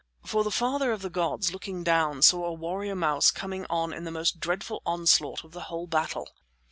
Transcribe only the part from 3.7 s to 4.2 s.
in the